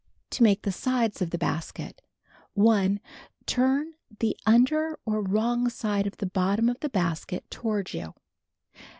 [0.31, 2.01] To Make the Sides of the Bas ket:
[2.55, 2.99] 1.
[3.45, 8.15] Turn the under or wrong side of the bottom of the basket toward you.